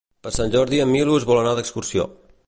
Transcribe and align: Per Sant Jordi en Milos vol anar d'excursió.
Per 0.27 0.31
Sant 0.35 0.53
Jordi 0.55 0.79
en 0.85 0.89
Milos 0.93 1.27
vol 1.31 1.41
anar 1.43 1.53
d'excursió. 1.61 2.09